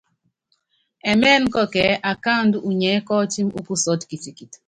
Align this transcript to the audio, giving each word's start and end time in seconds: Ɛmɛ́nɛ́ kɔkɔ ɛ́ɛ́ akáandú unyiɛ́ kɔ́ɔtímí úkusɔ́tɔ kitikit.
Ɛmɛ́nɛ́ 1.11 1.51
kɔkɔ 1.53 1.79
ɛ́ɛ́ 1.91 2.01
akáandú 2.11 2.57
unyiɛ́ 2.69 3.03
kɔ́ɔtímí 3.07 3.51
úkusɔ́tɔ 3.59 4.05
kitikit. 4.09 4.53